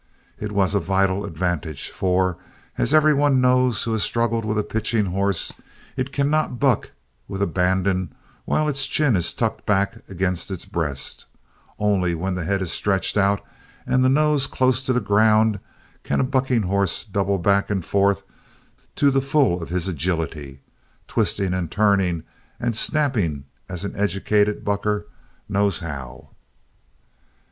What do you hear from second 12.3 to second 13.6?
the head is stretched out